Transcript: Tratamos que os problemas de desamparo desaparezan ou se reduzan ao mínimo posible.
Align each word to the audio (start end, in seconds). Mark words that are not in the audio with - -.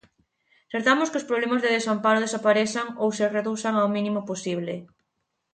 Tratamos 0.71 1.09
que 1.09 1.19
os 1.21 1.27
problemas 1.29 1.61
de 1.61 1.73
desamparo 1.77 2.23
desaparezan 2.25 2.87
ou 3.03 3.09
se 3.17 3.31
reduzan 3.37 3.73
ao 3.77 3.91
mínimo 3.95 4.21
posible. 4.29 4.73